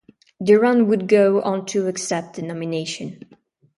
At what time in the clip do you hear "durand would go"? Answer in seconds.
0.43-1.43